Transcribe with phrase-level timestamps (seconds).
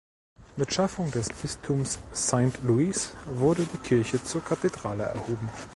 [0.57, 5.47] Mit Schaffung des Bistums Saint Louis wurde die Kirche zur Kathedrale erhoben.